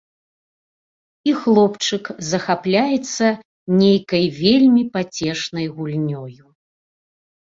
І 1.29 1.33
хлопчык 1.41 2.07
захапляецца 2.29 3.27
нейкай 3.81 4.25
вельмі 4.39 4.83
пацешнай 4.97 5.69
гульнёю. 5.77 6.35